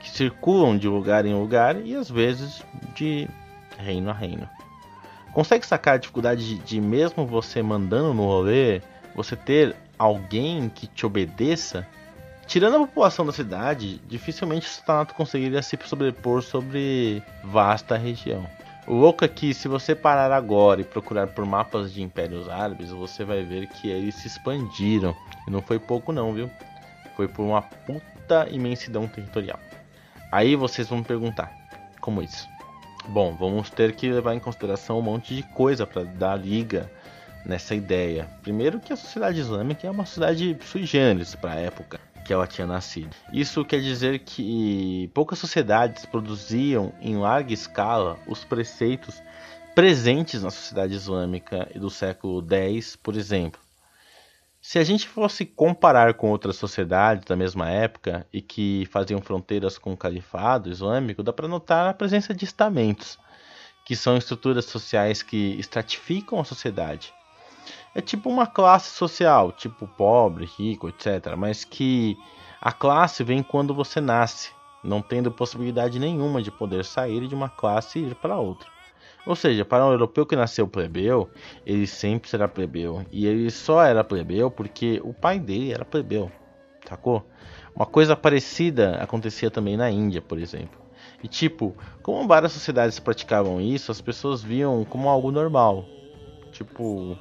que 0.00 0.10
circulam 0.10 0.76
de 0.76 0.88
lugar 0.88 1.24
em 1.24 1.34
lugar 1.34 1.76
e 1.84 1.94
às 1.94 2.10
vezes 2.10 2.62
de 2.94 3.28
reino 3.78 4.10
a 4.10 4.12
reino. 4.12 4.48
Consegue 5.36 5.66
sacar 5.66 5.96
a 5.96 5.98
dificuldade 5.98 6.48
de, 6.48 6.54
de, 6.62 6.80
mesmo 6.80 7.26
você 7.26 7.62
mandando 7.62 8.14
no 8.14 8.24
rolê, 8.24 8.80
você 9.14 9.36
ter 9.36 9.76
alguém 9.98 10.70
que 10.70 10.86
te 10.86 11.04
obedeça? 11.04 11.86
Tirando 12.46 12.76
a 12.76 12.86
população 12.86 13.26
da 13.26 13.34
cidade, 13.34 14.00
dificilmente 14.08 14.66
o 14.66 14.70
sultanato 14.70 15.12
conseguiria 15.12 15.60
se 15.60 15.78
sobrepor 15.84 16.40
sobre 16.40 17.22
vasta 17.44 17.98
região. 17.98 18.46
O 18.86 18.94
louco 18.94 19.26
é 19.26 19.28
que 19.28 19.52
se 19.52 19.68
você 19.68 19.94
parar 19.94 20.32
agora 20.32 20.80
e 20.80 20.84
procurar 20.84 21.26
por 21.26 21.44
mapas 21.44 21.92
de 21.92 22.02
impérios 22.02 22.48
árabes, 22.48 22.88
você 22.88 23.22
vai 23.22 23.42
ver 23.42 23.66
que 23.66 23.90
eles 23.90 24.14
se 24.14 24.28
expandiram. 24.28 25.14
E 25.46 25.50
não 25.50 25.60
foi 25.60 25.78
pouco 25.78 26.12
não, 26.12 26.32
viu? 26.32 26.50
Foi 27.14 27.28
por 27.28 27.42
uma 27.42 27.60
puta 27.60 28.48
imensidão 28.50 29.06
territorial. 29.06 29.60
Aí 30.32 30.56
vocês 30.56 30.88
vão 30.88 31.00
me 31.00 31.04
perguntar, 31.04 31.52
como 32.00 32.22
isso? 32.22 32.55
Bom, 33.08 33.34
vamos 33.34 33.70
ter 33.70 33.94
que 33.94 34.10
levar 34.10 34.34
em 34.34 34.40
consideração 34.40 34.98
um 34.98 35.02
monte 35.02 35.34
de 35.34 35.42
coisa 35.42 35.86
para 35.86 36.02
dar 36.02 36.36
liga 36.36 36.90
nessa 37.44 37.74
ideia. 37.74 38.28
Primeiro 38.42 38.80
que 38.80 38.92
a 38.92 38.96
sociedade 38.96 39.38
islâmica 39.38 39.86
é 39.86 39.90
uma 39.90 40.04
sociedade 40.04 40.56
sui 40.64 40.84
generis 40.84 41.34
para 41.34 41.52
a 41.52 41.60
época 41.60 42.00
que 42.24 42.32
ela 42.32 42.46
tinha 42.46 42.66
nascido. 42.66 43.14
Isso 43.32 43.64
quer 43.64 43.80
dizer 43.80 44.18
que 44.18 45.08
poucas 45.14 45.38
sociedades 45.38 46.04
produziam 46.04 46.92
em 47.00 47.16
larga 47.16 47.54
escala 47.54 48.18
os 48.26 48.44
preceitos 48.44 49.22
presentes 49.76 50.42
na 50.42 50.50
sociedade 50.50 50.94
islâmica 50.94 51.68
do 51.76 51.88
século 51.88 52.44
X, 52.50 52.96
por 52.96 53.14
exemplo. 53.14 53.60
Se 54.68 54.80
a 54.80 54.84
gente 54.84 55.06
fosse 55.06 55.46
comparar 55.46 56.14
com 56.14 56.28
outras 56.28 56.56
sociedades 56.56 57.24
da 57.24 57.36
mesma 57.36 57.70
época 57.70 58.26
e 58.32 58.42
que 58.42 58.84
faziam 58.90 59.20
fronteiras 59.20 59.78
com 59.78 59.92
o 59.92 59.96
califado 59.96 60.68
islâmico, 60.68 61.22
dá 61.22 61.32
para 61.32 61.46
notar 61.46 61.88
a 61.88 61.94
presença 61.94 62.34
de 62.34 62.44
estamentos, 62.44 63.16
que 63.84 63.94
são 63.94 64.16
estruturas 64.16 64.64
sociais 64.64 65.22
que 65.22 65.54
estratificam 65.56 66.40
a 66.40 66.44
sociedade. 66.44 67.14
É 67.94 68.00
tipo 68.00 68.28
uma 68.28 68.44
classe 68.44 68.90
social, 68.90 69.52
tipo 69.52 69.86
pobre, 69.86 70.46
rico, 70.58 70.88
etc. 70.88 71.36
Mas 71.38 71.62
que 71.62 72.18
a 72.60 72.72
classe 72.72 73.22
vem 73.22 73.44
quando 73.44 73.72
você 73.72 74.00
nasce, 74.00 74.50
não 74.82 75.00
tendo 75.00 75.30
possibilidade 75.30 76.00
nenhuma 76.00 76.42
de 76.42 76.50
poder 76.50 76.84
sair 76.84 77.28
de 77.28 77.36
uma 77.36 77.48
classe 77.48 78.00
e 78.00 78.08
ir 78.08 78.16
para 78.16 78.36
outra. 78.36 78.75
Ou 79.26 79.34
seja, 79.34 79.64
para 79.64 79.84
um 79.84 79.90
europeu 79.90 80.24
que 80.24 80.36
nasceu 80.36 80.68
plebeu, 80.68 81.28
ele 81.66 81.86
sempre 81.86 82.30
será 82.30 82.46
plebeu. 82.46 83.04
E 83.10 83.26
ele 83.26 83.50
só 83.50 83.82
era 83.82 84.04
plebeu 84.04 84.50
porque 84.50 85.00
o 85.04 85.12
pai 85.12 85.40
dele 85.40 85.72
era 85.72 85.84
plebeu. 85.84 86.30
Sacou? 86.88 87.26
Uma 87.74 87.84
coisa 87.84 88.14
parecida 88.14 88.96
acontecia 89.02 89.50
também 89.50 89.76
na 89.76 89.90
Índia, 89.90 90.22
por 90.22 90.38
exemplo. 90.38 90.80
E 91.22 91.26
tipo, 91.26 91.74
como 92.02 92.28
várias 92.28 92.52
sociedades 92.52 93.00
praticavam 93.00 93.60
isso, 93.60 93.90
as 93.90 94.00
pessoas 94.00 94.42
viam 94.42 94.84
como 94.84 95.08
algo 95.08 95.32
normal. 95.32 95.84
Tipo, 96.52 97.18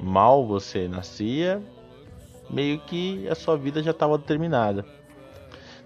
mal 0.00 0.44
você 0.44 0.88
nascia, 0.88 1.62
meio 2.50 2.80
que 2.80 3.28
a 3.28 3.36
sua 3.36 3.56
vida 3.56 3.80
já 3.82 3.92
estava 3.92 4.18
determinada. 4.18 4.84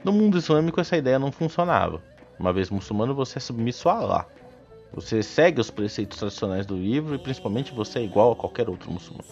No 0.03 0.11
mundo 0.11 0.39
islâmico 0.39 0.81
essa 0.81 0.97
ideia 0.97 1.19
não 1.19 1.31
funcionava. 1.31 2.03
Uma 2.39 2.53
vez 2.53 2.71
muçulmano, 2.71 3.15
você 3.15 3.39
é 3.39 3.41
submisso 3.41 3.89
a 3.89 3.95
Allah. 3.95 4.36
Você 4.97 5.23
segue 5.23 5.61
os 5.61 5.71
preceitos 5.71 6.19
tradicionais 6.19 6.65
do 6.65 6.75
livro 6.75 7.15
e 7.15 7.19
principalmente 7.19 7.75
você 7.75 7.99
é 7.99 8.03
igual 8.03 8.33
a 8.33 8.37
qualquer 8.37 8.71
outro 8.71 8.91
muçulmano. 8.91 9.29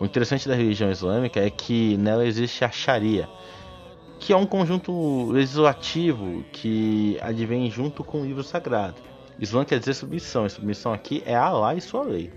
O 0.00 0.04
interessante 0.06 0.48
da 0.48 0.54
religião 0.54 0.90
islâmica 0.90 1.38
é 1.38 1.50
que 1.50 1.94
nela 1.98 2.24
existe 2.24 2.64
a 2.64 2.70
Sharia, 2.70 3.28
que 4.18 4.32
é 4.32 4.36
um 4.36 4.46
conjunto 4.46 5.30
legislativo 5.30 6.42
que 6.52 7.18
advém 7.20 7.70
junto 7.70 8.02
com 8.02 8.22
o 8.22 8.24
livro 8.24 8.42
sagrado. 8.42 8.96
Islã 9.38 9.62
quer 9.62 9.78
dizer 9.78 9.92
submissão, 9.92 10.46
e 10.46 10.50
submissão 10.50 10.90
aqui 10.90 11.22
é 11.26 11.34
a 11.34 11.44
Allah 11.44 11.74
e 11.74 11.82
sua 11.82 12.02
lei. 12.02 12.32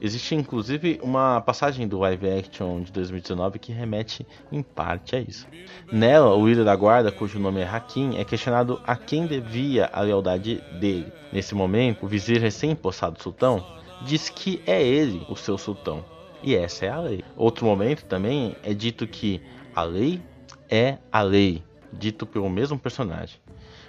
Existe 0.00 0.34
inclusive 0.34 0.98
uma 1.02 1.40
passagem 1.40 1.88
do 1.88 1.98
live 1.98 2.28
action 2.28 2.82
de 2.82 2.92
2019 2.92 3.58
que 3.58 3.72
remete 3.72 4.26
em 4.52 4.62
parte 4.62 5.16
a 5.16 5.20
isso. 5.20 5.46
Nela, 5.90 6.34
o 6.34 6.46
líder 6.46 6.64
da 6.64 6.76
guarda, 6.76 7.12
cujo 7.12 7.38
nome 7.38 7.60
é 7.60 7.66
Hakim, 7.66 8.16
é 8.16 8.24
questionado 8.24 8.80
a 8.86 8.96
quem 8.96 9.26
devia 9.26 9.86
a 9.92 10.00
lealdade 10.00 10.62
dele. 10.78 11.12
Nesse 11.32 11.54
momento, 11.54 12.04
o 12.04 12.08
vizir 12.08 12.40
recém-possado 12.40 13.22
sultão 13.22 13.64
diz 14.02 14.28
que 14.28 14.60
é 14.66 14.82
ele 14.82 15.24
o 15.28 15.36
seu 15.36 15.56
sultão. 15.56 16.04
E 16.42 16.54
essa 16.54 16.84
é 16.84 16.90
a 16.90 17.00
lei. 17.00 17.24
Outro 17.36 17.64
momento 17.64 18.04
também 18.04 18.54
é 18.62 18.74
dito 18.74 19.06
que 19.06 19.40
a 19.74 19.82
lei 19.82 20.20
é 20.68 20.98
a 21.10 21.22
lei, 21.22 21.62
dito 21.92 22.26
pelo 22.26 22.50
mesmo 22.50 22.78
personagem. 22.78 23.38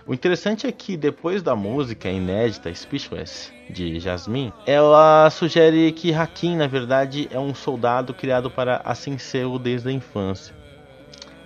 O 0.08 0.14
interessante 0.14 0.68
é 0.68 0.72
que 0.72 0.96
depois 0.96 1.42
da 1.42 1.56
música 1.56 2.08
inédita 2.08 2.72
Speechless 2.72 3.52
de 3.72 4.00
Jasmine, 4.00 4.54
ela 4.68 5.28
sugere 5.32 5.92
que 5.94 6.14
Hakim, 6.14 6.56
na 6.56 6.68
verdade, 6.68 7.28
é 7.32 7.40
um 7.40 7.56
soldado 7.56 8.14
criado 8.14 8.52
para 8.52 8.82
assim 8.86 9.18
ser 9.18 9.48
desde 9.58 9.90
a 9.90 9.92
infância. 9.92 10.56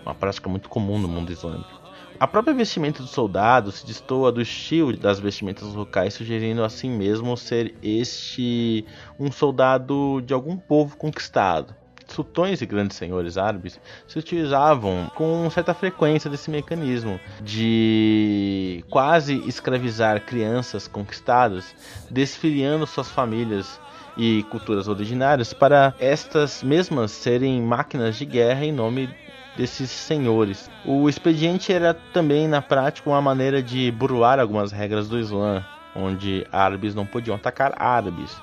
Uma 0.06 0.14
prática 0.14 0.50
muito 0.50 0.68
comum 0.68 1.00
no 1.00 1.08
mundo 1.08 1.32
islâmico. 1.32 1.80
A 2.20 2.28
própria 2.28 2.54
vestimenta 2.54 3.02
do 3.02 3.08
soldado 3.08 3.72
se 3.72 3.86
destoa 3.86 4.30
do 4.30 4.42
estilo 4.42 4.98
das 4.98 5.22
vestimentas 5.22 5.74
locais, 5.74 6.14
sugerindo 6.14 6.62
assim 6.62 6.90
mesmo 6.90 7.38
ser 7.38 7.74
este 7.82 8.86
um 9.18 9.32
soldado 9.32 10.22
de 10.26 10.34
algum 10.34 10.58
povo 10.58 10.98
conquistado 10.98 11.79
sultões 12.12 12.62
e 12.62 12.66
grandes 12.66 12.98
senhores 12.98 13.38
árabes 13.38 13.80
se 14.08 14.20
utilizavam 14.20 15.10
com 15.16 15.50
certa 15.50 15.74
frequência 15.74 16.30
desse 16.30 16.50
mecanismo 16.50 17.20
de 17.42 18.84
quase 18.90 19.36
escravizar 19.48 20.26
crianças 20.26 20.88
conquistadas, 20.88 21.76
desfiliando 22.10 22.86
suas 22.86 23.10
famílias 23.10 23.80
e 24.18 24.44
culturas 24.52 24.88
originárias 24.88 25.54
para 25.54 25.94
estas 26.00 26.62
mesmas 26.64 27.12
serem 27.12 27.62
máquinas 27.62 28.18
de 28.18 28.26
guerra 28.26 28.66
em 28.66 28.72
nome 28.72 29.10
desses 29.56 29.90
senhores. 29.90 30.70
O 30.86 31.10
expediente 31.10 31.72
era 31.72 31.94
também 31.94 32.48
na 32.48 32.62
prática 32.62 33.10
uma 33.10 33.22
maneira 33.22 33.62
de 33.62 33.92
burlar 33.92 34.40
algumas 34.40 34.72
regras 34.72 35.08
do 35.08 35.20
Islã, 35.20 35.66
onde 35.96 36.46
árabes 36.52 36.96
não 36.96 37.06
podiam 37.06 37.36
atacar 37.36 37.74
árabes 37.78 38.38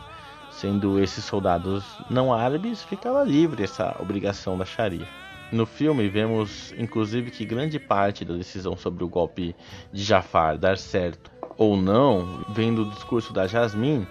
Sendo 0.56 0.98
esses 0.98 1.22
soldados 1.22 1.84
não 2.08 2.32
árabes, 2.32 2.82
ficava 2.82 3.22
livre 3.22 3.62
essa 3.62 3.94
obrigação 4.00 4.56
da 4.56 4.64
Sharia. 4.64 5.06
No 5.52 5.66
filme, 5.66 6.08
vemos 6.08 6.72
inclusive 6.78 7.30
que 7.30 7.44
grande 7.44 7.78
parte 7.78 8.24
da 8.24 8.32
decisão 8.32 8.74
sobre 8.74 9.04
o 9.04 9.08
golpe 9.08 9.54
de 9.92 10.02
Jafar 10.02 10.56
dar 10.56 10.78
certo 10.78 11.30
ou 11.58 11.76
não 11.76 12.42
vem 12.48 12.74
do 12.74 12.86
discurso 12.86 13.34
da 13.34 13.46
Jasmine, 13.46 14.08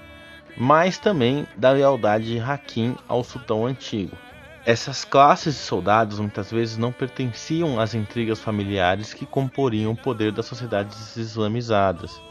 mas 0.55 0.99
também 0.99 1.47
da 1.57 1.71
lealdade 1.71 2.25
de 2.25 2.39
Hakim 2.39 2.95
ao 3.07 3.23
sultão 3.23 3.65
antigo. 3.65 4.15
Essas 4.63 5.03
classes 5.03 5.55
de 5.55 5.61
soldados 5.61 6.19
muitas 6.19 6.51
vezes 6.51 6.77
não 6.77 6.91
pertenciam 6.91 7.79
às 7.79 7.95
intrigas 7.95 8.39
familiares 8.39 9.15
que 9.15 9.25
comporiam 9.25 9.93
o 9.93 9.97
poder 9.97 10.31
das 10.31 10.45
sociedades 10.45 11.15
islamizadas. 11.17 12.21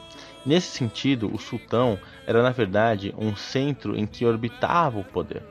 Nesse 0.45 0.77
sentido, 0.77 1.35
o 1.35 1.39
sultão 1.39 1.99
era 2.27 2.43
na 2.43 2.51
verdade 2.51 3.15
um 3.17 3.35
centro 3.35 3.97
em 3.97 4.07
que 4.07 4.27
orbitava 4.27 4.99
o 4.99 5.05
poder. 5.05 5.43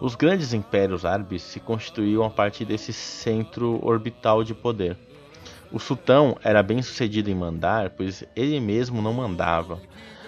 Os 0.00 0.14
grandes 0.14 0.52
impérios 0.52 1.04
árabes 1.04 1.42
se 1.42 1.60
constituíam 1.60 2.24
a 2.24 2.30
partir 2.30 2.64
desse 2.64 2.92
centro 2.92 3.78
orbital 3.84 4.42
de 4.42 4.54
poder. 4.54 4.96
O 5.70 5.78
sultão 5.78 6.36
era 6.42 6.62
bem 6.62 6.82
sucedido 6.82 7.30
em 7.30 7.34
mandar, 7.34 7.90
pois 7.90 8.24
ele 8.34 8.58
mesmo 8.58 9.02
não 9.02 9.12
mandava, 9.12 9.80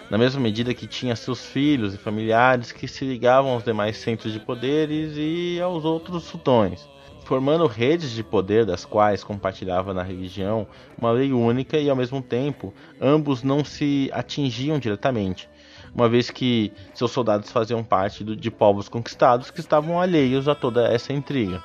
na 0.09 0.18
mesma 0.18 0.40
medida 0.40 0.75
que 0.75 0.87
tinha 0.87 1.16
seus 1.16 1.44
filhos 1.47 1.94
e 1.94 1.99
familiares 1.99 2.73
que 2.73 2.87
se 2.87 3.04
ligavam 3.04 3.52
aos 3.52 3.64
demais 3.64 3.97
centros 3.97 4.32
de 4.32 4.40
poderes 4.40 5.14
e 5.16 5.61
aos 5.61 5.85
outros 5.85 6.25
sultões 6.25 6.88
formando 7.31 7.65
redes 7.69 8.11
de 8.11 8.25
poder 8.25 8.67
das 8.67 8.85
quais 8.85 9.23
compartilhava 9.23 9.95
na 9.95 10.03
religião 10.03 10.67
uma 10.99 11.13
lei 11.13 11.33
única 11.33 11.79
e 11.79 11.89
ao 11.89 11.95
mesmo 11.95 12.21
tempo 12.21 12.75
ambos 13.01 13.45
não 13.45 13.65
se 13.65 14.11
atingiam 14.13 14.81
diretamente, 14.81 15.49
uma 15.95 16.09
vez 16.09 16.29
que 16.29 16.73
seus 16.93 17.13
soldados 17.13 17.53
faziam 17.53 17.85
parte 17.85 18.25
de 18.25 18.51
povos 18.51 18.89
conquistados 18.89 19.49
que 19.49 19.61
estavam 19.61 20.01
alheios 20.01 20.49
a 20.49 20.57
toda 20.57 20.93
essa 20.93 21.13
intriga. 21.13 21.63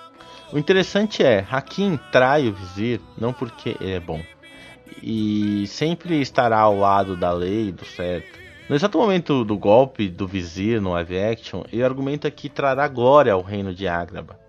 O 0.54 0.60
interessante 0.60 1.24
é, 1.24 1.44
Hakim 1.50 1.98
trai 2.12 2.48
o 2.48 2.54
vizir 2.54 3.02
não 3.18 3.34
porque 3.34 3.76
ele 3.82 3.94
é 3.94 4.00
bom, 4.00 4.22
e 5.02 5.66
sempre 5.66 6.22
estará 6.22 6.60
ao 6.60 6.78
lado 6.78 7.18
da 7.18 7.32
lei 7.32 7.70
e 7.70 7.72
do 7.72 7.86
certo. 7.86 8.38
No 8.70 8.76
exato 8.76 9.00
momento 9.00 9.44
do 9.44 9.58
golpe 9.58 10.10
do 10.10 10.28
vizir 10.28 10.80
no 10.80 10.92
live 10.92 11.20
action, 11.20 11.64
ele 11.74 11.84
argumenta 11.84 12.30
que 12.30 12.50
trará 12.50 12.88
glória 12.88 13.34
ao 13.34 13.42
reino 13.42 13.74
de 13.74 13.88
Agraba. 13.88 14.45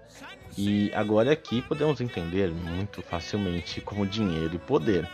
E 0.57 0.91
agora 0.95 1.33
aqui 1.33 1.61
podemos 1.61 2.01
entender 2.01 2.51
muito 2.51 3.03
facilmente 3.03 3.81
como 3.81 4.07
dinheiro 4.07 4.55
e 4.55 4.59
poder. 4.59 5.09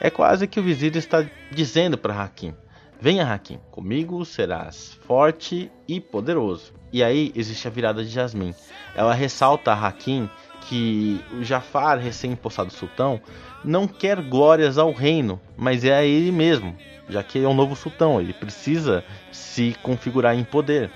É 0.00 0.10
quase 0.10 0.46
que 0.46 0.58
o 0.58 0.62
vizir 0.62 0.96
está 0.96 1.24
dizendo 1.50 1.96
para 1.96 2.20
Hakim: 2.20 2.54
Venha, 3.00 3.32
Hakim, 3.32 3.58
comigo 3.70 4.24
serás 4.24 4.98
forte 5.06 5.70
e 5.86 6.00
poderoso. 6.00 6.72
E 6.92 7.02
aí 7.02 7.32
existe 7.36 7.68
a 7.68 7.70
virada 7.70 8.02
de 8.02 8.10
Jasmine. 8.10 8.54
Ela 8.94 9.14
ressalta 9.14 9.72
a 9.72 9.86
Hakim 9.86 10.28
que 10.68 11.20
o 11.32 11.42
Jafar, 11.42 11.98
recém-impostado 11.98 12.72
sultão, 12.72 13.20
não 13.64 13.86
quer 13.86 14.20
glórias 14.20 14.76
ao 14.76 14.92
reino, 14.92 15.40
mas 15.56 15.84
é 15.84 15.94
a 15.94 16.04
ele 16.04 16.32
mesmo, 16.32 16.76
já 17.08 17.22
que 17.22 17.42
é 17.42 17.48
um 17.48 17.54
novo 17.54 17.74
sultão, 17.74 18.20
ele 18.20 18.32
precisa 18.32 19.04
se 19.32 19.76
configurar 19.82 20.36
em 20.36 20.44
poder. 20.44 20.90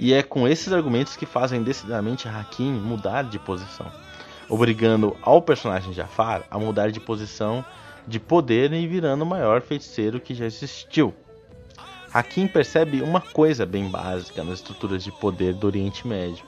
E 0.00 0.14
é 0.14 0.22
com 0.22 0.46
esses 0.46 0.72
argumentos 0.72 1.16
que 1.16 1.26
fazem 1.26 1.60
decididamente 1.60 2.28
Hakim 2.28 2.70
mudar 2.70 3.24
de 3.24 3.36
posição, 3.36 3.90
obrigando 4.48 5.16
ao 5.20 5.42
personagem 5.42 5.92
Jafar 5.92 6.44
a 6.48 6.56
mudar 6.56 6.92
de 6.92 7.00
posição 7.00 7.64
de 8.06 8.20
poder 8.20 8.72
e 8.72 8.86
virando 8.86 9.22
o 9.22 9.26
maior 9.26 9.60
feiticeiro 9.60 10.20
que 10.20 10.34
já 10.34 10.46
existiu. 10.46 11.12
Hakim 12.14 12.46
percebe 12.46 13.02
uma 13.02 13.20
coisa 13.20 13.66
bem 13.66 13.90
básica 13.90 14.44
nas 14.44 14.60
estruturas 14.60 15.02
de 15.02 15.10
poder 15.10 15.52
do 15.52 15.66
Oriente 15.66 16.06
Médio 16.06 16.44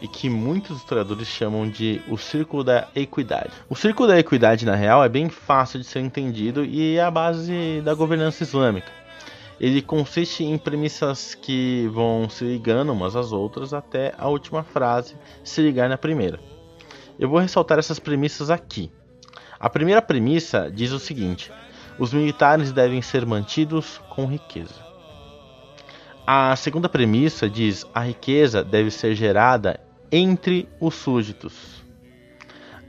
e 0.00 0.06
que 0.06 0.30
muitos 0.30 0.78
historiadores 0.78 1.26
chamam 1.26 1.68
de 1.68 2.00
o 2.08 2.16
círculo 2.16 2.62
da 2.62 2.86
equidade. 2.94 3.50
O 3.68 3.74
círculo 3.74 4.08
da 4.08 4.18
equidade, 4.18 4.64
na 4.64 4.76
real, 4.76 5.04
é 5.04 5.08
bem 5.08 5.28
fácil 5.28 5.80
de 5.80 5.86
ser 5.86 6.00
entendido 6.00 6.64
e 6.64 6.96
é 6.96 7.02
a 7.02 7.10
base 7.10 7.82
da 7.84 7.94
governança 7.94 8.44
islâmica. 8.44 9.01
Ele 9.62 9.80
consiste 9.80 10.42
em 10.42 10.58
premissas 10.58 11.36
que 11.36 11.88
vão 11.92 12.28
se 12.28 12.44
ligando 12.44 12.90
umas 12.90 13.14
às 13.14 13.30
outras 13.30 13.72
até 13.72 14.12
a 14.18 14.26
última 14.26 14.64
frase 14.64 15.14
se 15.44 15.62
ligar 15.62 15.88
na 15.88 15.96
primeira. 15.96 16.40
Eu 17.16 17.28
vou 17.28 17.38
ressaltar 17.38 17.78
essas 17.78 18.00
premissas 18.00 18.50
aqui. 18.50 18.90
A 19.60 19.70
primeira 19.70 20.02
premissa 20.02 20.68
diz 20.68 20.90
o 20.90 20.98
seguinte: 20.98 21.52
os 21.96 22.12
militares 22.12 22.72
devem 22.72 23.00
ser 23.00 23.24
mantidos 23.24 24.00
com 24.10 24.26
riqueza. 24.26 24.84
A 26.26 26.56
segunda 26.56 26.88
premissa 26.88 27.48
diz: 27.48 27.86
a 27.94 28.00
riqueza 28.00 28.64
deve 28.64 28.90
ser 28.90 29.14
gerada 29.14 29.78
entre 30.10 30.68
os 30.80 30.96
súditos. 30.96 31.84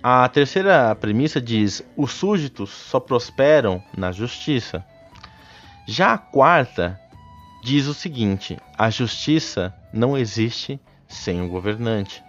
A 0.01 0.27
terceira 0.27 0.95
premissa 0.95 1.39
diz: 1.39 1.83
os 1.95 2.13
súditos 2.13 2.71
só 2.71 2.99
prosperam 2.99 3.79
na 3.95 4.11
justiça. 4.11 4.83
Já 5.85 6.13
a 6.13 6.17
quarta 6.17 6.99
diz 7.63 7.87
o 7.87 7.93
seguinte: 7.93 8.57
a 8.77 8.89
justiça 8.89 9.73
não 9.91 10.17
existe 10.17 10.79
sem 11.07 11.41
o 11.41 11.49
governante. 11.49 12.23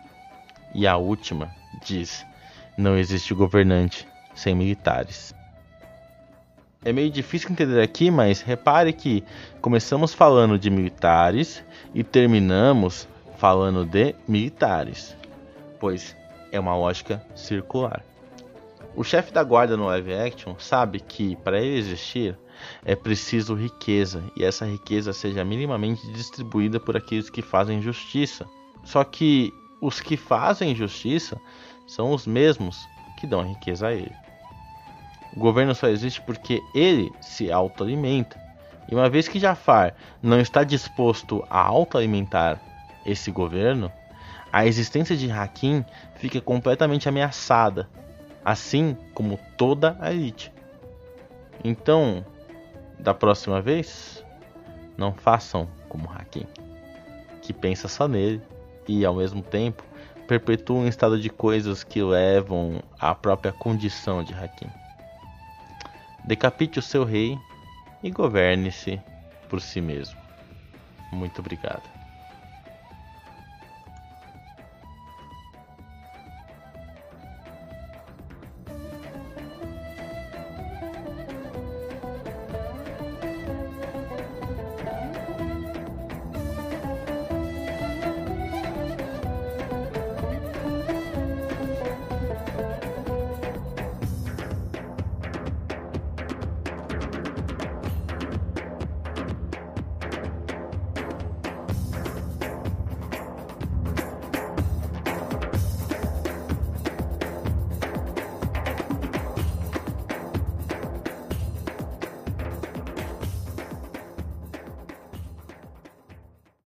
E 0.74 0.86
a 0.86 0.96
última 0.96 1.54
diz: 1.84 2.26
não 2.76 2.96
existe 2.96 3.32
governante 3.32 4.08
sem 4.34 4.54
militares. 4.54 5.34
É 6.84 6.92
meio 6.92 7.10
difícil 7.10 7.50
entender 7.50 7.80
aqui, 7.80 8.10
mas 8.10 8.42
repare 8.42 8.92
que 8.92 9.24
começamos 9.60 10.12
falando 10.12 10.58
de 10.58 10.68
militares 10.68 11.64
e 11.94 12.02
terminamos 12.04 13.08
falando 13.38 13.86
de 13.86 14.14
militares, 14.28 15.16
pois 15.80 16.14
é 16.52 16.60
uma 16.60 16.76
lógica 16.76 17.24
circular. 17.34 18.02
O 18.96 19.02
chefe 19.02 19.32
da 19.32 19.42
guarda 19.42 19.76
no 19.76 19.86
live 19.86 20.14
action 20.14 20.54
sabe 20.56 21.00
que 21.00 21.34
para 21.36 21.60
ele 21.60 21.76
existir 21.78 22.38
é 22.84 22.94
preciso 22.94 23.54
riqueza 23.54 24.22
e 24.36 24.44
essa 24.44 24.64
riqueza 24.64 25.12
seja 25.12 25.44
minimamente 25.44 26.06
distribuída 26.12 26.78
por 26.78 26.96
aqueles 26.96 27.28
que 27.28 27.42
fazem 27.42 27.82
justiça. 27.82 28.46
Só 28.84 29.02
que 29.02 29.52
os 29.80 30.00
que 30.00 30.16
fazem 30.16 30.76
justiça 30.76 31.40
são 31.88 32.12
os 32.12 32.24
mesmos 32.24 32.78
que 33.18 33.26
dão 33.26 33.40
a 33.40 33.44
riqueza 33.44 33.88
a 33.88 33.92
ele. 33.92 34.14
O 35.36 35.40
governo 35.40 35.74
só 35.74 35.88
existe 35.88 36.20
porque 36.22 36.62
ele 36.72 37.10
se 37.20 37.50
autoalimenta. 37.50 38.40
E 38.88 38.94
uma 38.94 39.10
vez 39.10 39.26
que 39.26 39.40
Jafar 39.40 39.96
não 40.22 40.40
está 40.40 40.62
disposto 40.62 41.44
a 41.50 41.58
autoalimentar 41.58 42.60
esse 43.04 43.32
governo, 43.32 43.90
a 44.52 44.64
existência 44.66 45.16
de 45.16 45.28
Hakim 45.32 45.84
fica 46.14 46.40
completamente 46.40 47.08
ameaçada, 47.08 47.88
assim 48.44 48.96
como 49.14 49.38
toda 49.56 49.96
a 50.00 50.12
elite. 50.12 50.52
Então, 51.62 52.24
da 52.98 53.14
próxima 53.14 53.60
vez, 53.60 54.24
não 54.96 55.12
façam 55.12 55.68
como 55.88 56.10
Hakim, 56.10 56.46
que 57.40 57.52
pensa 57.52 57.88
só 57.88 58.06
nele 58.06 58.42
e 58.86 59.04
ao 59.04 59.14
mesmo 59.14 59.42
tempo 59.42 59.82
perpetua 60.26 60.78
um 60.78 60.88
estado 60.88 61.20
de 61.20 61.28
coisas 61.28 61.84
que 61.84 62.02
levam 62.02 62.82
à 62.98 63.14
própria 63.14 63.52
condição 63.52 64.22
de 64.22 64.34
Hakim. 64.34 64.68
Decapite 66.24 66.78
o 66.78 66.82
seu 66.82 67.04
rei 67.04 67.38
e 68.02 68.10
governe-se 68.10 69.00
por 69.48 69.60
si 69.60 69.80
mesmo. 69.80 70.18
Muito 71.12 71.40
obrigado. 71.40 71.93